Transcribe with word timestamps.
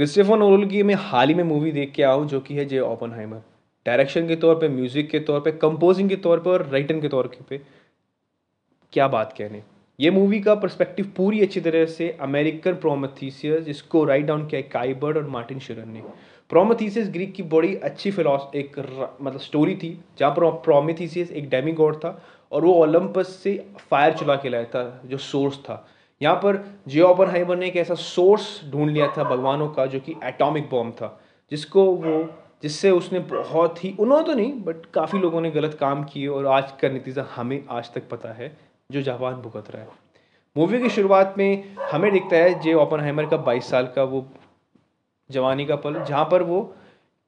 Christopher 0.00 0.38
Nolan 0.38 0.68
की 0.68 0.82
मैं 0.82 0.94
हाल 0.98 1.28
ही 1.28 1.34
में 1.34 1.42
मूवी 1.44 1.70
देख 1.72 1.92
के 1.94 2.02
हूँ 2.04 2.26
जो 2.28 2.38
कि 2.40 2.54
है 2.54 2.64
जे 2.64 2.78
ओपनहाइमर 2.80 3.42
डायरेक्शन 3.86 4.28
के 4.28 4.36
तौर 4.36 4.54
पे 4.60 4.68
म्यूज़िक 4.68 5.10
के 5.10 5.18
तौर 5.20 5.40
पे 5.40 5.52
कंपोजिंग 5.54 6.08
के 6.08 6.16
तौर 6.16 6.40
पे 6.40 6.50
और 6.50 6.66
राइटर 6.68 7.00
के 7.00 7.08
तौर 7.08 7.26
पे। 7.48 7.60
क्या 8.92 9.08
बात 9.08 9.34
कहने। 9.38 9.62
ये 9.98 10.10
मूवी 10.10 10.40
का 10.40 10.54
पर्सपेक्टिव 10.54 11.12
पूरी 11.16 11.42
अच्छी 11.42 11.60
तरह 11.60 11.84
से 11.88 12.10
अमेरिकन 12.20 12.74
प्रोमथीसियस 12.76 13.64
जिसको 13.64 14.04
राइट 14.04 14.26
डाउन 14.26 14.46
किया 14.46 14.60
काइबर्ड 14.72 15.16
और 15.16 15.28
मार्टिन 15.28 15.58
शिरन 15.58 15.88
ने। 15.90 16.02
प्रोमथीसियस 16.50 17.12
ग्रीक 17.12 17.34
की 17.34 17.42
बड़ी 17.52 17.74
अच्छी 17.76 18.10
फिलोस 18.10 18.50
एक 18.54 18.78
मतलब 18.78 19.38
स्टोरी 19.40 19.76
थी, 19.76 19.98
जहाँ 20.18 20.32
पर 20.32 20.50
प्रोमेथीसियस 20.64 21.32
एक 21.32 21.50
डेमी 21.50 21.72
गॉड 21.74 21.96
था 21.96 22.20
और 22.52 22.64
वो 22.64 22.74
ओलंपस 22.74 23.38
से 23.42 23.58
फायर 23.90 24.12
चुला 24.14 24.36
के 24.36 24.48
लाया 24.48 24.64
था, 24.66 25.02
जो 25.04 25.16
सोर्स 25.18 25.58
था। 25.58 25.86
यहाँ 26.22 26.36
पर 26.36 26.64
जियो 26.88 27.08
ओपन 27.08 27.58
ने 27.58 27.66
एक 27.66 27.76
ऐसा 27.76 27.94
सोर्स 27.94 28.60
ढूंढ 28.70 28.90
लिया 28.90 29.06
था 29.18 29.24
भगवानों 29.24 29.68
का, 29.68 29.86
जो 29.86 30.00
कि 30.00 30.14
एटॉमिक 30.24 30.68
बॉम्ब 30.70 30.94
था, 30.94 31.20
जिसको 31.50 31.84
वो, 31.84 32.28
जिससे 32.62 32.90
उसने 32.90 33.18
बहुत 33.18 33.84
ही, 33.84 33.96
उन्होंने 34.00 34.26
तो 34.26 34.34
नहीं, 34.34 34.52
बट 34.52 34.86
काफ़ी 34.94 35.18
लोगों 35.18 35.40
ने 35.40 35.50
गलत 35.50 35.74
काम 35.74 36.04
किए 36.04 36.26
और 36.26 36.46
आज 36.46 36.72
का 36.72 36.88
नतीजा 36.88 37.26
हमें 37.36 37.64
आज 37.70 37.92
तक 37.92 38.08
पता 38.08 38.32
है, 38.32 38.56
जो 38.92 39.02
जापान 39.02 39.34
भुगत 39.34 39.70
रहा 39.70 39.82
है। 39.82 39.88
मूवी 40.56 40.80
की 40.80 40.88
शुरुआत 40.88 41.34
में 41.38 41.76
हमें 41.92 42.12
दिखता 42.12 42.36
है 42.36 42.60
जे 42.60 42.74
ओपन 42.74 43.26
का 43.30 43.36
बाईस 43.36 43.70
साल 43.70 43.86
का 43.86 44.02
वो 44.02 44.26
जवानी 45.30 45.66
का 45.66 45.76
पल, 45.76 46.04
जहाँ 46.04 46.24
पर 46.24 46.42
वो 46.42 46.74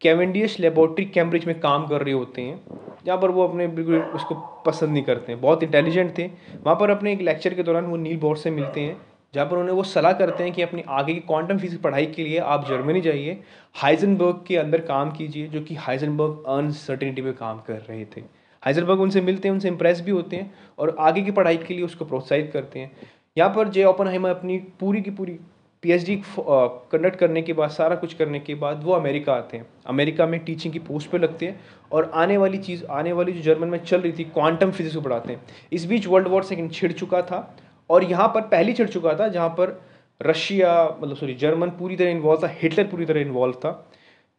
कैवेंडियस 0.01 0.61
लेबोरेटरी, 0.61 1.05
कैम्ब्रिज 1.05 1.45
में 1.45 1.61
काम 1.61 1.87
कर 1.87 2.02
रहे 2.02 2.15
होते 2.15 2.43
हैं। 2.43 2.91
जहाँ 3.05 3.19
पर 3.19 3.30
वो 3.30 3.47
अपने 3.48 3.66
बिल्कुल 3.69 4.01
उसको 4.15 4.34
पसंद 4.66 4.91
नहीं 4.91 5.02
करते 5.05 5.33
हैं। 5.33 5.41
बहुत 5.41 5.62
इंटेलिजेंट 5.62 6.16
थे। 6.19 6.27
वहाँ 6.56 6.77
पर 6.77 6.91
अपने 6.91 7.12
एक 7.12 7.20
लेक्चर 7.20 7.55
के 7.55 7.62
दौरान 7.62 7.84
वो 7.84 7.97
नील 7.98 8.16
बोर्ड 8.19 8.38
से 8.38 8.51
मिलते 8.51 8.80
हैं, 8.80 8.97
जहाँ 9.34 9.47
पर 9.48 9.56
उन्हें 9.56 9.74
वो 9.74 9.83
सलाह 9.84 10.12
करते 10.12 10.45
हैं 10.45 10.52
कि 10.52 10.62
अपनी 10.62 10.83
आगे 10.91 11.15
की 11.15 11.20
क्वांटम 11.23 11.59
फिजिक्स 11.59 11.83
पढ़ाई 11.83 12.07
के 12.07 12.24
लिए 12.24 12.38
आप 12.38 12.66
जर्मनी 12.69 13.01
जाइए 13.01 13.38
हाइजनबर्ग 13.74 14.45
के 14.46 14.57
अंदर 14.57 14.80
काम 14.82 15.10
कीजिए, 15.12 15.46
जो 15.46 15.60
कि 15.60 15.74
हाइजनबर्ग 15.77 16.45
अनसर्टिनिटी 16.49 17.23
में 17.23 17.32
काम 17.35 17.60
कर 17.60 17.80
रहे 17.80 18.04
थे। 18.07 18.21
हाइजनबर्ग 18.62 19.01
उनसे 19.01 19.21
मिलते 19.21 19.49
हैं, 19.49 19.52
उनसे 19.52 19.68
इम्प्रेस 19.68 20.01
भी 20.01 20.10
होते 20.10 20.37
हैं 20.37 20.52
और 20.79 20.96
आगे 21.01 21.23
की 21.23 21.30
पढ़ाई 21.30 21.57
के 21.59 21.74
लिए 21.74 21.84
उसको 21.84 22.05
प्रोत्साहित 22.05 22.51
करते 22.52 22.80
हैं। 22.80 22.90
यहाँ 23.37 23.51
पर 23.51 23.68
जे 23.68 23.84
ओपन 23.84 24.29
अपनी 24.29 24.59
पूरी 24.80 25.01
की 25.02 25.10
पूरी 25.10 25.38
पीएचडी 25.83 26.16
कंडक्ट 26.38 27.16
करने 27.19 27.43
के 27.43 27.52
बाद, 27.52 27.71
सारा 27.71 27.95
कुछ 27.97 28.15
करने 28.15 28.41
के 28.41 28.55
बाद 28.55 28.83
वो 28.85 28.93
अमेरिका 28.93 29.33
आते 29.35 29.57
हैं। 29.57 29.66
अमेरिका 29.87 30.27
में 30.27 30.39
टीचिंग 30.41 30.73
की 30.73 30.79
पोस्ट 30.80 31.11
पे 31.11 31.19
लगते 31.19 31.47
हैं 31.47 31.61
और 31.93 32.11
आने 32.15 32.37
वाली 32.37 32.59
चीज़, 32.59 32.85
आने 32.87 33.13
वाली 33.13 33.33
जो 33.33 33.43
जर्मन 33.45 33.69
में 33.69 33.79
चल 33.80 34.01
रही 34.01 34.13
थी 34.13 34.24
क्वांटम 34.27 34.71
फिजिक्स 34.71 34.97
को 34.97 35.02
पढ़ाते 35.02 35.33
हैं। 35.33 35.43
इस 35.73 35.87
बीच 35.87 36.07
वर्ल्ड 36.07 36.29
वॉर 36.29 36.45
सेकेंड 36.45 36.71
छिड़ 36.73 36.93
चुका 36.93 37.23
था 37.23 37.57
और 37.91 38.05
यहाँ 38.05 38.29
पर 38.35 38.41
पहली 38.49 38.73
छिड़ 38.73 38.89
चुका 38.89 39.15
था 39.15 39.29
जहाँ 39.29 39.49
पर 39.59 39.80
रशिया 40.21 40.73
मतलब 41.01 41.16
सॉरी 41.16 41.35
जर्मन 41.37 41.71
पूरी 41.79 41.96
तरह 41.96 42.11
इन्वॉल्व 42.11 42.43
था 42.43 42.49
हिटलर 42.52 42.87
पूरी 42.87 43.07
तरह 43.07 43.21
इन्वॉल्व 43.21 43.55
था। 43.55 43.71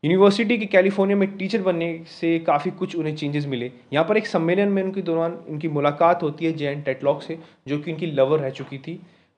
यूनिवर्सिटी 0.03 0.57
के 0.57 0.65
कैलिफ़ोर्निया 0.65 1.17
में 1.17 1.37
टीचर 1.37 1.61
बनने 1.61 1.87
से 2.09 2.37
काफ़ी 2.47 2.71
कुछ 2.71 2.95
उन्हें 2.95 3.15
चेंजेस 3.15 3.45
मिले। 3.47 3.71
यहाँ 3.93 4.05
पर 4.05 4.17
एक 4.17 4.27
सम्मेलन 4.27 4.69
में 4.69 4.81
उनके 4.83 5.01
दौरान 5.01 5.37
इनकी 5.49 5.67
मुलाकात 5.69 6.23
होती 6.23 6.45
है 6.45 6.51
जैन 6.53 6.81
टेटलॉक 6.81 7.21
से, 7.23 7.37
जो 7.67 7.77
कि 7.79 7.91
इनकी 7.91 8.05
लवर 8.07 8.39
रह 8.39 8.49
चुकी 8.51 8.77
थी। 8.77 8.93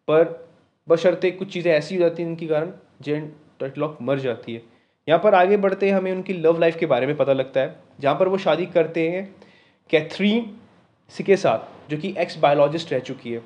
पर 0.08 0.24
बशर्ते 0.88 1.32
कुछ 1.32 1.52
चीज़ें 1.54 1.72
ऐसी 1.72 1.96
हो 1.96 2.02
जाती 2.02 2.24
हैं 2.24 2.30
जिनके 2.30 2.48
कारण 2.48 2.72
जेन 3.04 3.32
टेटलॉक 3.60 3.98
मर 4.02 4.20
जाती 4.20 4.54
है। 4.54 4.62
यहाँ 5.08 5.20
पर 5.22 5.36
आगे 5.36 5.58
बढ़ते 5.58 5.90
हमें 5.92 6.12
उनकी 6.12 6.34
लव 6.36 6.60
लाइफ 6.60 6.78
के 6.78 6.86
बारे 6.86 7.08
में 7.08 7.16
पता 7.18 7.34
लगता 7.34 7.60
है। 7.60 7.76
जहाँ 8.00 8.16
पर 8.16 8.28
वो 8.28 8.38
शादी 8.38 8.66
करते 8.68 9.10
हैं 9.10 9.24
कैथरीन 9.90 10.56
के 11.12 11.36
साथ, 11.38 11.90
जो 11.90 11.98
कि 11.98 12.14
एक्स 12.18 12.38
बायोलॉजिस्ट 12.40 12.92
रह 12.94 13.00
चुकी 13.02 13.32
है। 13.32 13.42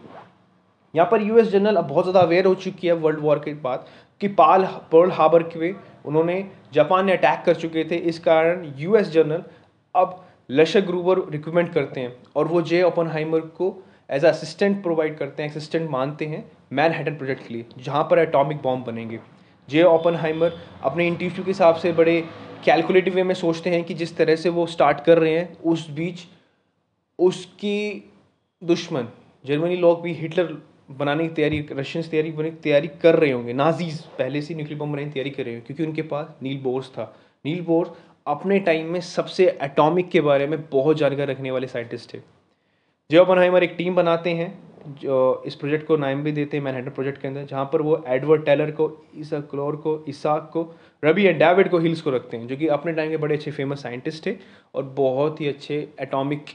यहाँ 0.93 1.07
पर 1.11 1.21
यूएस 1.21 1.47
जनरल 1.47 1.75
अब 1.75 1.87
बहुत 1.87 2.05
ज़्यादा 2.05 2.19
अवेयर 2.19 2.45
हो 2.45 2.53
चुकी 2.57 2.87
है 2.87 2.93
वर्ल्ड 2.95 3.19
वॉर 3.19 3.39
के 3.39 3.53
बाद 3.55 3.85
कि 4.21 4.27
पाल 4.29 4.65
पर्ल 4.91 5.11
हार्बर 5.11 5.43
के 5.47 5.71
उन्होंने 6.05 6.45
जापान 6.73 7.05
ने 7.05 7.13
अटैक 7.13 7.43
कर 7.45 7.55
चुके 7.55 7.83
थे। 7.91 7.95
इस 7.95 8.19
कारण 8.19 8.65
यूएस 8.77 9.09
जनरल 9.09 9.43
अब 9.95 10.25
लशक 10.51 10.85
ग्रूवर 10.85 11.19
रिक्रूटमेंट 11.31 11.73
करते 11.73 12.01
हैं 12.01 12.15
और 12.35 12.47
वो 12.47 12.61
जे 12.63 12.81
ओपन 12.83 13.11
को 13.57 13.69
एज 14.09 14.25
असिस्टेंट 14.25 14.81
प्रोवाइड 14.83 15.17
करते 15.17 15.43
हैं 15.43 15.49
असिस्टेंट 15.49 15.89
मानते 15.89 16.25
हैं 16.25 16.43
मैन 16.73 16.91
हैटन 16.91 17.15
प्रोजेक्ट 17.15 17.47
के 17.47 17.53
लिए, 17.53 17.65
जहाँ 17.77 18.03
पर 18.03 18.19
एटॉमिक 18.19 18.61
बॉम्ब 18.63 18.85
बनेंगे। 18.85 19.19
जे 19.69 19.83
ओपन 19.83 20.15
अपने 20.83 21.07
इंटरव्यू 21.07 21.43
के 21.43 21.49
हिसाब 21.49 21.75
से 21.75 21.91
बड़े 21.93 22.21
कैलकुलेटिव 22.65 23.15
वे 23.15 23.23
में 23.23 23.33
सोचते 23.35 23.69
हैं 23.69 23.83
कि 23.83 23.93
जिस 23.93 24.15
तरह 24.17 24.35
से 24.35 24.49
वो 24.49 24.65
स्टार्ट 24.67 25.03
कर 25.03 25.19
रहे 25.19 25.37
हैं, 25.37 25.57
उस 25.59 25.89
बीच 25.89 26.25
उसकी 27.19 28.11
दुश्मन 28.61 29.07
जर्मनी 29.45 29.75
लोग 29.77 30.01
भी 30.01 30.13
हिटलर 30.13 30.57
बनाने 30.91 31.27
की 31.27 31.33
तैयारी 31.35 31.65
रशियंस 31.71 32.09
तैयारी 32.11 32.31
बनाने 32.31 32.49
की 32.49 32.57
तैयारी 32.63 32.87
कर 33.01 33.15
रहे 33.15 33.31
होंगे। 33.31 33.53
नाजीज 33.53 33.99
पहले 34.17 34.41
से 34.41 34.55
न्यूक्लियर 34.55 34.79
बम 34.79 34.91
बनाने 34.91 35.05
की 35.05 35.11
तैयारी 35.11 35.29
कर 35.29 35.43
रहे 35.43 35.53
होंगे, 35.53 35.65
क्योंकि 35.65 35.83
उनके 35.83 36.01
पास 36.03 36.35
नील 36.43 36.57
बोर्स 36.61 36.89
था। 36.89 37.13
नील 37.45 37.61
बोर्स 37.61 37.89
अपने 38.27 38.59
टाइम 38.59 38.91
में 38.93 38.99
सबसे 39.01 39.47
एटॉमिक 39.63 40.09
के 40.09 40.21
बारे 40.21 40.47
में 40.47 40.59
बहुत 40.71 40.97
जानकारी 40.97 41.31
रखने 41.31 41.51
वाले 41.51 41.67
साइंटिस्ट 41.67 42.13
थे। 42.13 42.19
जो 43.09 43.23
अपन 43.23 43.61
एक 43.63 43.73
टीम 43.77 43.95
बनाते 43.95 44.29
हैं, 44.29 44.47
जो 44.95 45.43
इस 45.45 45.55
प्रोजेक्ट 45.55 45.85
को 45.87 45.95
नाम 45.97 46.21
भी 46.23 46.31
देते 46.31 46.57
हैं 46.57 46.63
मैनहट्टन 46.63 46.91
प्रोजेक्ट 46.91 47.21
के 47.21 47.27
अंदर, 47.27 47.45
जहाँ 47.45 47.63
पर 47.73 47.81
वो 47.81 48.03
एडवर्ड 48.07 48.43
टेलर 48.45 48.71
को 48.71 48.91
ईसा 49.17 49.39
क्लोर 49.51 49.75
को, 49.75 49.97
इसाक 50.07 50.49
को 50.53 50.61
रबी 51.03 51.23
एंड 51.25 51.39
डेविड 51.39 51.69
को 51.69 51.79
हिल्स 51.79 52.01
को 52.01 52.11
रखते 52.11 52.37
हैं, 52.37 52.47
जो 52.47 52.57
कि 52.57 52.67
अपने 52.67 52.93
टाइम 52.93 53.09
के 53.09 53.17
बड़े 53.17 53.35
अच्छे 53.35 53.51
फ़ेमस 53.51 53.83
साइंटिस्ट 53.83 54.25
थे 54.25 54.35
और 54.75 54.83
बहुत 54.97 55.41
ही 55.41 55.47
अच्छे 55.47 55.87
एटॉमिक 56.01 56.45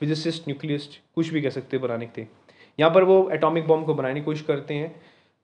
फिजिसिस्ट, 0.00 0.48
न्यूक्लियस्ट, 0.48 0.98
कुछ 1.14 1.28
भी 1.32 1.42
कह 1.42 1.50
सकते 1.50 1.76
हैं 1.76 1.86
बनाने 1.86 2.08
थे 2.18 2.26
यहाँ 2.78 2.90
पर 2.94 3.04
वो 3.04 3.28
एटॉमिक 3.32 3.66
बॉम्ब 3.66 3.86
को 3.86 3.94
बनाने 3.94 4.14
की 4.14 4.24
कोशिश 4.24 4.42
करते 4.46 4.74
हैं, 4.74 4.94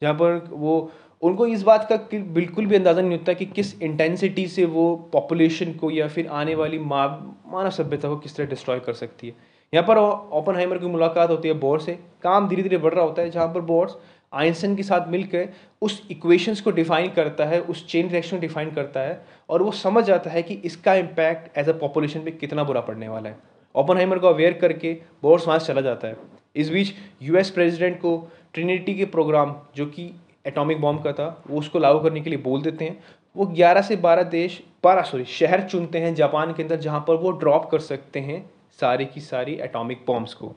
जहाँ 0.02 0.14
पर 0.14 0.48
वो, 0.50 0.90
उनको 1.22 1.46
इस 1.46 1.62
बात 1.62 1.86
का 1.88 1.96
बिल्कुल 2.14 2.66
भी 2.66 2.76
अंदाज़ा 2.76 3.02
नहीं 3.02 3.18
होता 3.18 3.32
कि 3.32 3.46
किस 3.46 3.80
इंटेंसिटी 3.82 4.46
से 4.48 4.64
वो 4.66 4.94
पॉपुलेशन 5.12 5.72
को 5.72 5.90
या 5.90 6.08
फिर 6.08 6.26
आने 6.32 6.54
वाली 6.54 6.78
मानव 6.80 7.70
सभ्यता 7.70 8.08
को 8.08 8.16
किस 8.16 8.36
तरह 8.36 8.46
डिस्ट्रॉय 8.46 8.80
कर 8.80 8.92
सकती 8.94 9.26
है। 9.26 9.56
यहाँ 9.72 9.86
पर 9.86 9.98
ओपन 9.98 10.54
हाइमर 10.54 10.78
की 10.78 10.86
मुलाकात 10.86 11.30
होती 11.30 11.48
है 11.48 11.54
बोर्ड 11.54 11.82
से। 11.82 11.98
काम 12.22 12.48
धीरे 12.48 12.62
धीरे 12.62 12.76
बढ़ 12.78 12.94
रहा 12.94 13.04
होता 13.04 13.22
है, 13.22 13.30
जहाँ 13.30 13.48
पर 13.48 13.60
बोर्ड्स 13.62 13.96
आइंसन 14.32 14.74
के 14.76 14.82
साथ 14.82 15.08
मिलकर 15.08 15.48
उस 15.82 16.02
इक्वेशंस 16.10 16.60
को 16.60 16.70
डिफाइन 16.70 17.10
करता 17.10 17.44
है, 17.44 17.60
उस 17.60 17.86
चेन 17.88 18.08
रिएक्शन 18.10 18.36
को 18.36 18.40
डिफाइन 18.40 18.70
करता 18.70 19.00
है 19.00 19.20
और 19.48 19.62
वो 19.62 19.70
समझ 19.72 20.04
जाता 20.04 20.30
है 20.30 20.42
कि 20.42 20.54
इसका 20.64 20.94
इम्पैक्ट 20.94 21.58
एज 21.58 21.68
अ 21.68 21.72
पॉपुलेशन 21.72 22.24
पे 22.24 22.30
कितना 22.30 22.64
बुरा 22.64 22.80
पड़ने 22.80 23.08
वाला 23.08 23.28
है। 23.28 23.36
ओपन 23.74 24.18
को 24.18 24.26
अवेयर 24.26 24.52
करके 24.52 24.92
बोर्ड्स 25.22 25.46
वहाँ 25.48 25.58
चला 25.58 25.80
जाता 25.80 26.08
है। 26.08 26.16
इस 26.56 26.70
बीच 26.70 26.94
यूएस 27.22 27.50
प्रेसिडेंट 27.50 27.98
को 27.98 28.16
ट्रिनिटी 28.54 28.94
के 28.94 29.04
प्रोग्राम 29.04 29.54
जो 29.76 29.86
कि 29.86 30.10
एटॉमिक 30.46 30.80
बॉम्ब 30.80 31.02
का 31.04 31.12
था, 31.12 31.42
वो 31.50 31.58
उसको 31.58 31.78
लागू 31.78 31.98
करने 31.98 32.20
के 32.20 32.30
लिए 32.30 32.38
बोल 32.38 32.62
देते 32.62 32.84
हैं। 32.84 32.98
वो 33.36 33.46
11 33.46 33.82
से 33.82 33.96
12 33.96 34.22
देश 34.22 34.62
12 34.84 35.02
सॉरी 35.02 35.24
शहर 35.24 35.62
चुनते 35.62 35.98
हैं 35.98 36.14
जापान 36.14 36.52
के 36.52 36.62
अंदर, 36.62 36.76
जहाँ 36.76 37.04
पर 37.08 37.14
वो 37.14 37.30
ड्रॉप 37.32 37.68
कर 37.70 37.78
सकते 37.80 38.20
हैं। 38.20 38.44
सारी 38.80 39.04
की 39.06 39.20
सारी 39.20 39.54
एटॉमिक 39.54 40.04
बॉम्ब्स 40.06 40.34
को। 40.34 40.54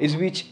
इस 0.00 0.14
बीच 0.14 0.44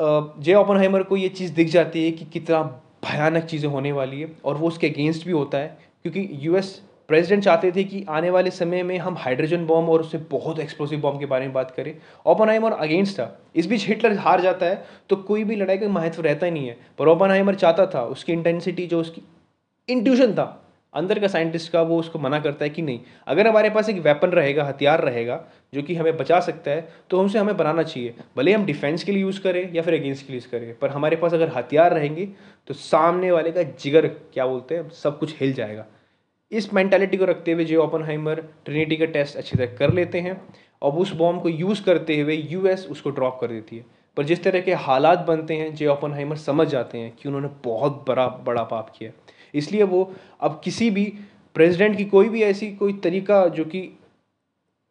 जे 0.00 0.54
ओपन 0.54 1.02
को 1.02 1.16
ये 1.16 1.28
चीज़ 1.30 1.52
दिख 1.54 1.68
जाती 1.68 2.04
है 2.04 2.10
कि 2.12 2.24
कितना 2.24 2.62
भयानक 3.04 3.44
चीज़ें 3.44 3.68
होने 3.70 3.92
वाली 3.92 4.20
है 4.20 4.30
और 4.44 4.56
वो 4.56 4.68
उसके 4.68 4.88
अगेंस्ट 4.88 5.26
भी 5.26 5.32
होता 5.32 5.58
है, 5.58 5.76
क्योंकि 6.02 6.28
यूएस 6.42 6.80
प्रेसिडेंट 7.08 7.42
चाहते 7.44 7.70
थे 7.72 7.84
कि 7.84 8.04
आने 8.08 8.30
वाले 8.30 8.50
समय 8.50 8.82
में 8.82 8.96
हम 8.98 9.16
हाइड्रोजन 9.18 9.66
बॉम्ब 9.66 9.90
और 9.90 10.00
उससे 10.00 10.18
बहुत 10.30 10.58
एक्सप्लोसिव 10.58 11.00
बॉम्ब 11.00 11.18
के 11.20 11.26
बारे 11.26 11.44
में 11.44 11.52
बात 11.54 11.70
करें। 11.70 11.94
ओपन 12.26 12.64
और 12.64 12.72
अगेंस्ट 12.72 13.18
था। 13.18 13.38
इस 13.56 13.66
बीच 13.66 13.86
हिटलर 13.88 14.16
हार 14.18 14.40
जाता 14.40 14.66
है 14.66 14.84
तो 15.10 15.16
कोई 15.18 15.44
भी 15.44 15.56
लड़ाई 15.56 15.78
का 15.78 15.88
महत्व 15.90 16.22
रहता 16.22 16.46
ही 16.46 16.52
नहीं 16.52 16.68
है। 16.68 16.76
पर 16.98 17.08
ओपन 17.08 17.54
चाहता 17.54 17.86
था, 17.86 18.02
उसकी 18.04 18.32
इंटेंसिटी 18.32 18.86
जो 18.86 19.00
उसकी 19.00 19.22
इंट्यूशन 19.88 20.34
था 20.34 20.61
अंदर 20.94 21.18
का 21.18 21.28
साइंटिस्ट 21.28 21.70
का 21.72 21.82
वो 21.82 21.98
उसको 21.98 22.18
मना 22.18 22.38
करता 22.40 22.64
है 22.64 22.70
कि 22.70 22.82
नहीं, 22.82 23.00
अगर 23.26 23.46
हमारे 23.46 23.70
पास 23.70 23.88
एक 23.88 23.98
वेपन 23.98 24.28
रहेगा, 24.30 24.64
हथियार 24.64 25.00
रहेगा, 25.00 25.42
जो 25.72 25.82
कि 25.82 25.94
हमें 25.94 26.16
बचा 26.16 26.40
सकता 26.40 26.70
है 26.70 26.88
तो 27.10 27.20
हमसे 27.20 27.38
हमें 27.38 27.56
बनाना 27.56 27.82
चाहिए। 27.82 28.14
भले 28.36 28.52
हम 28.52 28.64
डिफेंस 28.66 29.04
के 29.04 29.12
लिए 29.12 29.22
यूज़ 29.22 29.40
करें 29.40 29.72
या 29.74 29.82
फिर 29.82 29.94
अगेंस्ट 29.94 30.26
के 30.26 30.32
लिए 30.32 30.40
यूज़ 30.40 30.50
करें, 30.50 30.74
पर 30.78 30.90
हमारे 30.90 31.16
पास 31.16 31.34
अगर 31.34 31.52
हथियार 31.56 31.94
रहेंगे 31.94 32.28
तो 32.68 32.74
सामने 32.74 33.30
वाले 33.30 33.52
का 33.52 33.62
जिगर, 33.62 34.06
क्या 34.06 34.46
बोलते 34.46 34.74
हैं, 34.74 34.88
सब 34.90 35.18
कुछ 35.18 35.34
हिल 35.40 35.52
जाएगा। 35.52 35.86
इस 36.52 36.72
मैंटेलिटी 36.74 37.16
को 37.16 37.24
रखते 37.24 37.52
हुए 37.52 37.64
जो 37.64 37.82
ओपन 37.82 38.02
हाइमर 38.02 38.44
ट्रिनिटी 38.64 38.96
का 38.96 39.04
टेस्ट 39.08 39.36
अच्छी 39.36 39.56
तरह 39.56 39.76
कर 39.76 39.92
लेते 39.92 40.20
हैं, 40.20 40.40
और 40.82 40.92
उस 40.92 41.12
बॉम्ब 41.14 41.42
को 41.42 41.48
यूज़ 41.48 41.82
करते 41.82 42.20
हुए 42.20 42.36
यूएस 42.36 42.86
उसको 42.90 43.10
ड्रॉप 43.10 43.38
कर 43.40 43.46
देती 43.46 43.76
है। 43.76 43.84
पर 44.16 44.24
जिस 44.24 44.42
तरह 44.44 44.60
के 44.60 44.72
हालात 44.76 45.18
बनते 45.18 45.54
हैं, 45.54 45.74
जे 45.74 45.86
ओपन 45.86 46.12
हाइमर 46.12 46.36
समझ 46.38 46.66
जाते 46.68 46.98
हैं 46.98 47.12
कि 47.16 47.28
उन्होंने 47.28 47.48
बहुत 47.64 48.04
बड़ा 48.08 48.26
बड़ा 48.46 48.62
पाप 48.64 48.92
किया। 48.98 49.10
इसलिए 49.54 49.82
वो 49.82 50.12
अब 50.40 50.60
किसी 50.64 50.90
भी 50.90 51.04
प्रेसिडेंट 51.54 51.96
की 51.96 52.04
कोई 52.04 52.28
भी 52.28 52.42
ऐसी 52.42 52.70
कोई 52.72 52.92
तरीका 52.92 53.46
जो 53.48 53.64
कि 53.64 53.88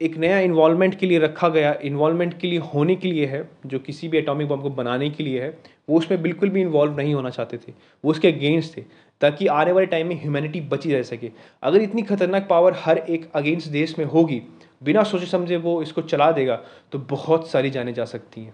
एक 0.01 0.17
नया 0.17 0.39
इन्वॉल्वमेंट 0.39 0.95
के 0.99 1.05
लिए 1.05 1.19
रखा 1.19 1.47
गया 1.49 1.73
इन्वॉलमेंट 1.83 2.37
के 2.39 2.47
लिए 2.47 2.59
होने 2.59 2.95
के 2.95 3.07
लिए 3.07 3.25
है, 3.25 3.49
जो 3.65 3.79
किसी 3.79 4.07
भी 4.07 4.17
एटॉमिक 4.17 4.47
बम 4.47 4.61
को 4.61 4.69
बनाने 4.69 5.09
के 5.09 5.23
लिए 5.23 5.41
है, 5.41 5.49
वो 5.89 5.97
उसमें 5.97 6.21
बिल्कुल 6.21 6.49
भी 6.49 6.61
इन्वॉल्व 6.61 6.97
नहीं 6.97 7.13
होना 7.13 7.29
चाहते 7.29 7.57
थे। 7.57 7.73
वो 8.03 8.11
उसके 8.11 8.27
अगेंस्ट 8.27 8.77
थे, 8.77 8.81
ताकि 9.21 9.47
आने 9.47 9.71
वाले 9.71 9.85
टाइम 9.85 10.07
में 10.07 10.21
ह्यूमैनिटी 10.21 10.61
बची 10.61 10.93
रह 10.93 11.03
सके। 11.03 11.31
अगर 11.63 11.81
इतनी 11.81 12.01
खतरनाक 12.01 12.47
पावर 12.49 12.75
हर 12.77 12.97
एक 12.97 13.29
अगेंस्ट 13.35 13.69
देश 13.69 13.97
में 13.99 14.05
होगी, 14.05 14.41
बिना 14.83 15.03
सोचे 15.03 15.25
समझे 15.25 15.57
वो 15.57 15.81
इसको 15.81 16.01
चला 16.01 16.31
देगा 16.31 16.55
तो 16.91 16.99
बहुत 16.99 17.49
सारी 17.49 17.69
जाने 17.69 17.93
जा 17.93 18.05
सकती 18.05 18.41
हैं। 18.41 18.53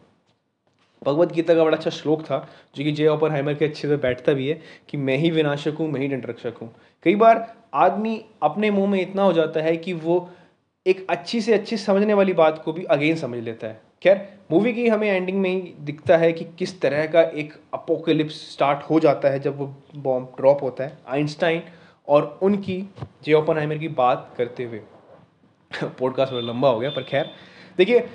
भगवत 1.05 1.31
गीता 1.31 1.55
का 1.55 1.63
बड़ा 1.63 1.77
अच्छा 1.77 1.89
श्लोक 1.89 2.23
था, 2.23 2.49
जो 2.75 2.83
कि 2.83 2.91
जय 2.91 3.07
ओपन 3.07 3.31
हाइमर 3.31 3.53
के 3.53 3.65
अच्छे 3.65 3.87
से 3.87 3.97
बैठता 3.97 4.33
भी 4.33 4.47
है 4.47 4.61
कि 4.89 4.97
मैं 4.97 5.17
ही 5.17 5.31
विनाशक 5.31 5.73
हूँ, 5.79 5.91
मैं 5.91 6.01
ही 6.01 6.07
दंडरक्षक 6.07 6.53
हूँ। 6.61 6.75
कई 7.03 7.15
बार 7.15 7.55
आदमी 7.73 8.25
अपने 8.43 8.71
मुँह 8.71 8.89
में 8.89 9.01
इतना 9.01 9.23
हो 9.23 9.33
जाता 9.33 9.61
है 9.61 9.77
कि 9.77 9.93
वो 9.93 10.29
एक 10.87 11.07
अच्छी 11.09 11.41
से 11.41 11.53
अच्छी 11.53 11.77
समझने 11.77 12.13
वाली 12.13 12.33
बात 12.33 12.61
को 12.65 12.73
भी 12.73 12.83
अगेन 12.83 13.15
समझ 13.15 13.39
लेता 13.39 13.67
है। 13.67 13.81
खैर, 14.03 14.29
मूवी 14.51 14.73
की 14.73 14.87
हमें 14.87 15.07
एंडिंग 15.07 15.39
में 15.39 15.49
ही 15.49 15.73
दिखता 15.79 16.17
है 16.17 16.33
कि 16.33 16.45
किस 16.59 16.81
तरह 16.81 17.05
का 17.05 17.21
एक 17.21 17.53
अपोकलिप्स 17.73 18.53
स्टार्ट 18.53 18.83
हो 18.83 18.99
जाता 18.99 19.29
है 19.29 19.39
जब 19.39 19.57
वो 19.57 19.75
बॉम्ब 19.95 20.27
ड्रॉप 20.37 20.63
होता 20.63 20.83
है 20.83 20.97
आइंस्टाइन 21.07 21.61
और 22.07 22.39
उनकी 22.41 22.89
जे 23.23 23.33
ओपन 23.33 23.77
की 23.79 23.87
बात 23.87 24.35
करते 24.37 24.63
हुए। 24.63 24.81
पॉडकास्ट 25.83 26.33
थोड़ा 26.33 26.47
लंबा 26.47 26.69
हो 26.69 26.79
गया, 26.79 26.89
पर 26.89 27.03
खैर। 27.03 27.29
देखिए 27.77 28.07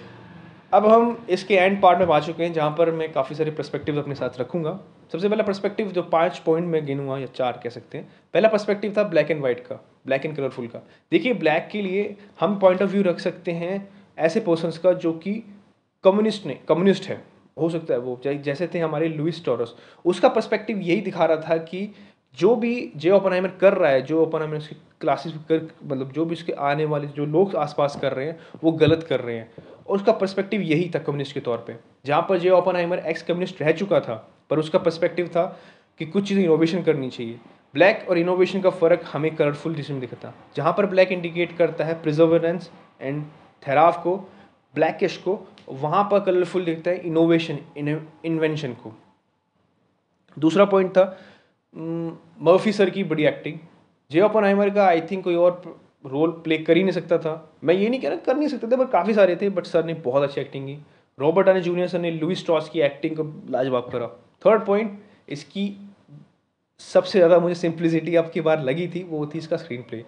अब 0.73 0.87
हम 0.87 1.27
इसके 1.31 1.55
एंड 1.55 1.81
पार्ट 1.83 1.99
में 1.99 2.07
पा 2.09 2.19
चुके 2.21 2.43
हैं, 2.45 2.53
जहाँ 2.53 2.71
पर 2.71 2.91
मैं 2.91 3.11
काफ़ी 3.13 3.35
सारे 3.37 3.51
परस्पेक्टिव 3.51 3.99
अपने 4.01 4.15
साथ 4.15 4.39
रखूँगा। 4.41 4.79
सबसे 5.13 5.29
पहला 5.29 5.43
परस्पेक्टिव 5.45 5.91
जो 5.93 6.03
पाँच 6.03 6.39
पॉइंट 6.39 6.67
में 6.67 6.85
गिनूँगा, 6.87 7.19
या 7.19 7.27
चार 7.27 7.61
कह 7.65 7.71
सकते 7.71 7.99
हैं। 7.99 8.09
पहला 8.35 8.49
परस्पेक्टिव 8.49 8.95
था 8.97 9.03
ब्लैक 9.05 9.31
एंड 9.31 9.43
वाइट 9.43 9.61
का 9.67 9.75
ब्लैक 10.07 10.25
एंड 10.27 10.37
कलरफुल 10.37 10.67
का। 10.67 10.79
देखिए 11.13 11.35
ब्लैक 11.35 11.69
के 11.73 11.83
लिए 11.83 12.17
हम 12.41 12.59
पॉइंट 12.59 12.83
ऑफ़ 12.83 12.91
व्यू 12.91 13.03
रख 13.03 13.19
सकते 13.19 13.53
हैं 13.53 13.89
ऐसे 14.19 14.41
पर्सनस 14.41 14.79
का, 14.79 14.93
जो 14.93 15.13
कि 15.13 15.33
कम्युनिस्ट 16.05 16.47
ने 16.47 16.59
कम्युनिस्ट 16.69 17.09
है। 17.09 17.21
हो 17.59 17.69
सकता 17.71 17.95
है 17.95 18.01
वो 18.01 18.21
जैसे 18.25 18.67
थे 18.75 18.79
हमारे 18.79 19.09
लुइस 19.09 19.45
टॉरस 19.45 19.75
उसका 20.05 20.29
पर्सपेक्टिव 20.29 20.79
यही 20.81 21.01
दिखा 21.01 21.25
रहा 21.25 21.41
था 21.49 21.57
कि 21.59 21.89
जो 22.39 22.55
भी 22.57 22.93
जे 22.97 23.11
ओपन 23.11 23.51
कर 23.61 23.75
रहा 23.75 23.91
है, 23.91 24.03
जो 24.03 24.23
ओपन 24.23 24.43
उसकी 24.53 24.77
क्लासेस 25.01 25.33
कर 25.49 25.69
मतलब 25.85 26.13
जो 26.13 26.25
भी 26.25 26.35
उसके 26.35 26.53
आने 26.53 26.85
वाले, 26.85 27.07
जो 27.07 27.27
लोग 27.27 27.57
आसपास 27.57 27.99
कर 28.01 28.13
रहे 28.13 28.27
हैं, 28.27 28.39
वो 28.65 28.73
गलत 28.73 29.03
कर 29.03 29.21
रहे 29.21 29.37
हैं। 29.37 29.51
और 29.87 29.97
उसका 29.97 30.13
पर्सपेक्टिव 30.15 30.61
यही 30.63 30.91
था 30.95 30.99
कम्युनिस्ट 31.01 31.35
के 31.35 31.41
तौर 31.41 31.65
पे। 31.67 31.77
जहाँ 32.07 32.27
पर 32.29 32.39
जे 32.39 32.51
ओपन 32.51 32.77
एक्स 32.77 33.23
कम्युनिस्ट 33.23 33.63
रह 33.63 33.73
चुका 33.73 34.01
था, 34.01 34.15
पर 34.51 34.59
उसका 34.59 34.79
पर्सपेक्टिव 34.79 35.29
था 35.29 35.45
कि 36.01 36.07
कुछ 36.07 36.29
चीज़ें 36.29 36.43
इनोवेशन 36.45 36.83
करनी 36.83 37.11
चाहिए। 37.11 37.39
ब्लैक 37.75 38.07
और 38.11 38.19
इनोवेशन 38.19 38.61
का 38.61 38.71
फ़र्क 38.71 39.05
हमें 39.13 39.35
कलरफुल 39.37 39.75
डिश 39.75 39.91
में 39.91 40.01
दिखता। 40.01 40.33
जहाँ 40.57 40.73
पर 40.79 40.87
ब्लैक 40.87 41.13
इंडिकेट 41.13 41.57
करता 41.59 41.85
है 41.85 42.01
प्रिजर्वरेंस 42.03 42.71
एंड 43.01 43.23
थेराव 43.63 44.01
को 44.03 44.17
ब्लैकिश 44.75 45.17
को, 45.19 45.39
वहाँ 45.71 46.03
पर 46.11 46.21
कलरफुल 46.25 46.65
दिखता 46.65 46.91
है 46.91 47.07
इनोवेशन 47.07 47.59
इन्वेंशन 48.25 48.73
को। 48.75 48.93
दूसरा 50.37 50.65
पॉइंट 50.65 50.91
था 50.91 51.05
मर्फी 51.77 52.73
सर 52.73 52.91
की 52.91 53.05
बड़ी 53.05 53.25
एक्टिंग 53.27 53.59
जे 54.11 54.21
ओपन 54.21 54.45
हाइमर 54.45 54.71
का 54.71 54.87
आई 54.87 55.01
थिंक 55.11 55.25
कोई 55.25 55.35
और 55.37 55.63
रोल 56.05 56.31
प्ले 56.45 56.59
कर 56.59 56.77
ही 56.77 56.83
नहीं 56.83 56.93
सकता 56.93 57.19
था। 57.19 57.35
मैं 57.65 57.75
ये 57.75 57.89
नहीं 57.89 58.01
कह 58.01 58.09
रहा 58.09 58.19
कर 58.19 58.37
नहीं 58.37 58.49
सकते 58.49 58.67
थे, 58.67 58.77
पर 58.77 58.87
काफ़ी 58.89 59.15
सारे 59.15 59.37
थे 59.37 59.49
बट 59.51 59.67
सर 59.67 59.85
ने 59.85 59.95
बहुत 60.03 60.23
अच्छी 60.23 60.41
एक्टिंग 60.41 60.67
की। 60.67 60.79
रॉबर्ट 61.19 61.49
आने 61.49 61.61
जूनियर 61.61 61.89
सर 61.89 61.99
ने 62.01 62.11
लुइस 62.13 62.39
स्ट्रॉस 62.39 62.69
की 62.69 62.81
एक्टिंग 62.83 63.17
को 63.17 63.25
लाजवाब 63.53 63.89
करा। 63.93 64.07
थर्ड 64.43 64.65
पॉइंट 64.67 64.99
इसकी 65.31 65.65
सबसे 66.81 67.19
ज़्यादा 67.19 67.39
मुझे 67.39 67.55
सिंप्लिसिटी 67.55 68.17
आपकी 68.17 68.41
बार 68.41 68.63
लगी 68.63 68.87
थी, 68.89 69.03
वो 69.03 69.27
थी 69.27 69.39
इसका 69.39 69.57
स्क्रीन 69.57 69.83
प्ले 69.83 70.05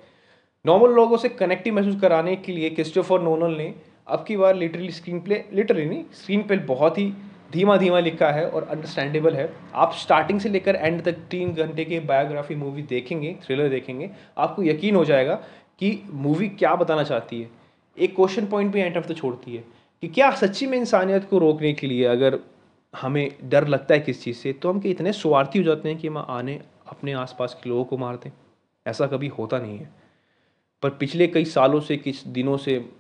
नॉर्मल 0.65 0.95
लोगों 0.95 1.17
से 1.17 1.29
कनेक्टिव 1.31 1.75
महसूस 1.75 2.01
कराने 2.01 2.35
के 2.37 2.53
लिए 2.53 2.71
क्रिस्टोफर 2.71 3.21
नोनल 3.23 3.57
ने 3.57 3.75
अब 4.09 4.25
की 4.29 4.37
बार 4.37 4.55
लिटरली 4.57 4.91
स्क्रीन 4.93 5.21
प्ले 5.21 5.45
लिटरली 5.53 5.85
नहीं 5.85 6.05
स्क्रीन 6.15 6.43
प्ले 6.43 6.57
बहुत 6.67 6.99
ही 6.99 7.13
धीमा 7.53 7.77
धीमा 7.77 7.99
लिखा 8.01 8.31
है 8.33 8.47
और 8.47 8.63
अंडरस्टैंडेबल 8.65 9.35
है। 9.35 9.49
आप 9.75 9.93
स्टार्टिंग 9.95 10.41
से 10.41 10.49
लेकर 10.49 10.77
एंड 10.77 11.03
तक 11.05 11.19
तीन 11.31 11.53
घंटे 11.55 11.85
के 11.85 12.01
बायोग्राफी 12.03 12.55
मूवी 12.55 12.83
देखेंगे 12.85 13.37
थ्रिलर 13.43 13.69
देखेंगे, 13.69 14.11
आपको 14.39 14.63
यकीन 14.63 14.95
हो 14.97 15.05
जाएगा 15.05 15.41
कि 15.79 16.03
मूवी 16.11 16.49
क्या 16.49 16.75
बताना 16.77 17.03
चाहती 17.03 17.41
है? 17.43 17.51
एक 17.99 18.15
क्वेश्चन 18.17 18.47
पॉइंट 18.47 18.73
भी 18.73 18.81
एंड 18.81 18.97
ऑफ़ 18.97 19.07
द 19.07 19.17
छोड़ती 19.17 19.57
है 19.57 19.65
कि 20.03 20.09
क्या 20.09 20.31
सच्ची 20.31 20.67
में 20.67 20.79
इंसानियत 20.79 21.25
को 21.25 21.39
रोकने 21.39 21.73
के 21.73 21.87
लिए 21.87 22.05
अगर 22.05 22.39
हमें 22.95 23.37
डर 23.45 23.67
लगता 23.69 23.95
है 23.95 24.01
किस 24.01 24.23
चीज़ 24.23 24.37
से 24.37 24.53
तो 24.53 24.71
हम 24.71 24.81
कि 24.81 24.91
इतने 24.91 25.13
स्वार्थी 25.13 25.59
हो 25.59 25.65
जाते 25.65 25.89
हैं 25.89 25.99
कि 25.99 26.09
हम 26.09 26.19
आने 26.19 26.61
अपने 26.89 27.13
आसपास 27.13 27.59
के 27.63 27.71
लोगों 27.71 27.85
को 27.85 27.97
मारते 27.99 28.29
हैं 28.29 28.37
ऐसा 28.87 29.07
कभी 29.07 29.29
होता 29.29 29.59
नहीं 29.59 29.79
है। 29.79 29.89
पर 30.83 30.91
पिछले 30.91 31.27
कई 31.27 31.45
सालों 31.45 31.81
से, 31.81 31.97
किस 31.97 32.27
दिनों 32.27 32.57
से 32.57 32.91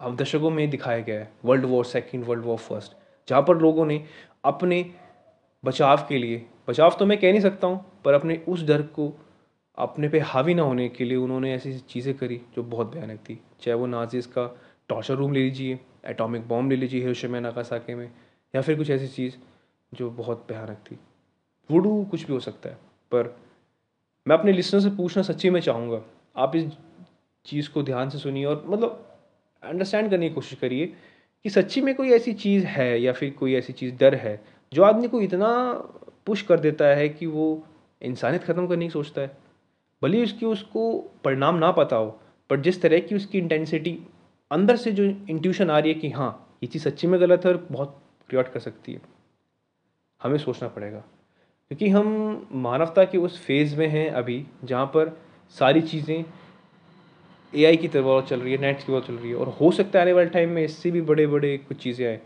हम 0.00 0.16
दशकों 0.16 0.50
में 0.50 0.68
दिखाया 0.70 0.98
गया 0.98 1.18
है 1.20 1.30
world 1.44 1.64
war 1.64 1.84
second 1.84 2.24
world 2.24 2.44
war 2.44 2.56
first 2.58 2.92
जहाँ 3.28 3.42
पर 3.42 3.58
लोगों 3.58 3.86
ने 3.86 4.04
अपने 4.44 4.84
बचाव 5.64 6.06
के 6.08 6.18
लिए, 6.18 6.46
बचाव 6.68 6.96
तो 6.98 7.06
मैं 7.06 7.18
कह 7.18 7.30
नहीं 7.30 7.40
सकता 7.40 7.66
हूँ, 7.66 7.84
पर 8.04 8.14
अपने 8.14 8.40
उस 8.48 8.66
डर 8.66 8.82
को 8.82 9.12
अपने 9.80 10.08
पे 10.08 10.18
हावी 10.20 10.54
ना 10.54 10.62
होने 10.62 10.88
के 10.88 11.04
लिए 11.04 11.16
उन्होंने 11.18 11.52
ऐसी 11.54 11.78
चीज़ें 11.90 12.14
करी 12.14 12.40
जो 12.54 12.62
बहुत 12.64 12.94
भयानक 12.94 13.18
थी। 13.28 13.38
चाहे 13.60 13.74
वो 13.74 13.86
नाजिस 13.86 14.26
का 14.26 14.46
टॉर्चर 14.88 15.14
रूम 15.14 15.32
ले 15.32 15.40
लीजिए 15.40 15.78
एटॉमिक 16.06 16.46
बॉम्ब 16.48 16.70
ले 16.70 16.76
लीजिए 16.76 17.00
हिरोशिमा 17.00 17.40
नागासाकी 17.40 17.94
में, 17.94 18.10
या 18.54 18.60
फिर 18.62 18.76
कुछ 18.76 18.90
ऐसी 18.90 19.08
चीज़ 19.08 19.34
जो 19.92 20.10
बहुत 20.12 20.46
भयानक 20.48 20.78
थी। 20.90 20.98
वुडू 21.70 22.02
कुछ 22.10 22.26
भी 22.26 22.32
हो 22.32 22.40
सकता 22.40 22.68
है, 22.68 22.74
पर 23.12 23.34
मैं 24.26 24.36
अपने 24.36 24.52
लिसनर 24.52 24.80
से 24.80 24.90
पूछना 24.90 25.22
सच्ची 25.22 25.50
में 25.50 25.60
चाहूँगा, 25.60 26.00
आप 26.36 26.56
इस 26.56 26.64
चीज़ 27.46 27.70
को 27.70 27.82
ध्यान 27.82 28.10
से 28.10 28.18
सुनिए 28.18 28.44
और 28.44 28.64
मतलब 28.68 29.06
अंडरस्टैंड 29.62 30.10
करने 30.10 30.28
की 30.28 30.34
कोशिश 30.34 30.58
करिए 30.58 30.86
कि 31.44 31.50
सच्ची 31.50 31.80
में 31.80 31.94
कोई 31.94 32.10
ऐसी 32.12 32.32
चीज़ 32.34 32.64
है 32.66 33.00
या 33.02 33.12
फिर 33.12 33.30
कोई 33.38 33.54
ऐसी 33.54 33.72
चीज़ 33.72 33.94
डर 33.94 34.14
है 34.14 34.40
जो 34.72 34.82
आदमी 34.84 35.08
को 35.08 35.20
इतना 35.20 35.50
पुश 36.26 36.42
कर 36.42 36.60
देता 36.60 36.86
है 36.86 37.08
कि 37.08 37.26
वो 37.26 37.46
इंसानियत 38.02 38.44
ख़त्म 38.44 38.66
करने 38.66 38.84
की 38.84 38.90
सोचता 38.90 39.20
है। 39.20 39.36
भले 40.02 40.16
ही 40.16 40.24
उसकी 40.24 40.46
उसको 40.46 40.90
परिणाम 41.24 41.56
ना 41.56 41.70
पता 41.72 41.96
हो, 41.96 42.08
पर 42.50 42.60
जिस 42.60 42.80
तरह 42.82 42.98
की 43.00 43.14
उसकी 43.14 43.38
इंटेंसिटी 43.38 43.98
अंदर 44.50 44.76
से 44.76 44.92
जो 44.92 45.04
इंट्यूशन 45.04 45.70
आ 45.70 45.78
रही 45.78 45.92
है 45.92 45.98
कि 46.00 46.10
हाँ 46.10 46.58
ये 46.62 46.66
चीज़ 46.66 46.82
सच्ची 46.84 47.06
में 47.06 47.20
गलत 47.20 47.44
है 47.44 47.52
और 47.52 47.66
बहुत 47.70 47.96
क्रिएट 48.30 48.48
कर 48.48 48.60
सकती 48.60 48.92
है, 48.92 49.00
हमें 50.20 50.38
सोचना 50.38 50.68
पड़ेगा। 50.68 50.98
क्योंकि 50.98 51.88
हम 51.88 52.48
मानवता 52.58 53.04
के 53.04 53.18
उस 53.18 53.38
फ़ेज़ 53.44 53.76
में 53.78 53.86
हैं 53.88 54.10
अभी, 54.12 54.44
जहाँ 54.64 54.86
पर 54.86 55.16
सारी 55.54 55.80
चीज़ें 55.82 56.24
एआई 57.52 57.76
की 57.76 57.88
तरफ़ 57.88 58.28
चल 58.28 58.40
रही 58.40 58.52
है 58.52 58.60
नेट्स 58.60 58.84
की 58.84 58.92
तरफ़ 58.92 59.06
चल 59.06 59.14
रही 59.14 59.30
है, 59.30 59.36
और 59.36 59.48
हो 59.60 59.70
सकता 59.72 59.98
है 59.98 60.04
आने 60.04 60.12
वाले 60.12 60.28
टाइम 60.30 60.50
में 60.50 60.62
इससे 60.64 60.90
भी 60.90 61.00
बड़े 61.02 61.26
बड़े 61.26 61.56
कुछ 61.58 61.82
चीज़ें 61.82 62.06
आए। 62.06 62.20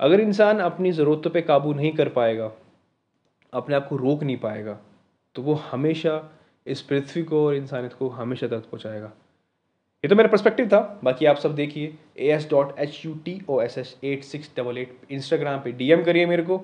अगर 0.00 0.20
इंसान 0.20 0.58
अपनी 0.60 0.92
ज़रूरतों 0.92 1.30
पे 1.30 1.42
काबू 1.42 1.72
नहीं 1.74 1.92
कर 1.92 2.08
पाएगा, 2.10 2.50
अपने 3.52 3.76
आप 3.76 3.88
को 3.88 3.96
रोक 3.96 4.22
नहीं 4.22 4.36
पाएगा 4.38 4.78
तो 5.36 5.42
वो 5.42 5.54
हमेशा 5.70 6.16
इस 6.68 6.80
पृथ्वी 6.82 7.22
को 7.22 7.44
और 7.46 7.54
इंसानियत 7.54 7.92
को 7.92 8.08
हमेशा 8.10 8.46
दर्द 8.46 8.62
पहुँचाएगा। 8.62 9.12
ये 10.04 10.08
तो 10.08 10.16
मेरा 10.16 10.28
पर्सपेक्टिव 10.28 10.66
था, 10.68 11.00
बाकी 11.04 11.26
आप 11.26 11.36
सब 11.36 11.54
देखिए 11.54 11.94
A 12.18 12.30
S 12.32 12.48
dot 12.50 12.78
H 12.78 13.00
U 13.04 13.14
T 13.24 13.40
O 13.48 13.60
S 13.60 13.78
S 13.78 13.96
eight 14.04 14.24
six 14.24 14.50
double 14.56 14.78
eight 14.78 15.00
Instagram 15.10 15.60
पे 15.60 15.72
डीएम 15.72 16.02
करिए 16.04 16.26
मेरे 16.26 16.42
को। 16.42 16.60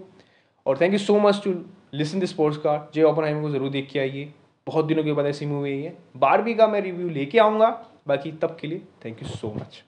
और 0.67 0.81
thank 0.81 0.93
you 0.93 0.99
so 0.99 1.19
much 1.21 1.41
to 1.45 1.55
listen 1.95 2.21
this 2.21 2.31
sports 2.31 2.59
card 2.59 2.95
J 2.95 3.03
open 3.03 3.43
को 3.43 3.51
ज़रूर 3.51 3.71
देख 3.71 3.91
के 3.91 3.99
आइए। 3.99 4.33
बहुत 4.67 4.85
दिनों 4.87 5.05
के 5.05 5.13
बाद 5.13 5.27
ऐसी 5.27 5.47
मूवी 5.47 5.73
आई 5.73 5.81
है। 5.81 5.97
बारहवीं 6.17 6.55
का 6.55 6.67
मैं 6.67 6.81
रिव्यू 6.81 7.09
लेके 7.09 7.39
आऊँगा। 7.39 7.71
बाकी 8.09 8.33
तब 8.33 8.57
के 8.61 8.69
लिए 8.69 8.83
थैंक 9.05 9.23
यू 9.23 9.29
सो 9.29 9.55
मच 9.57 9.83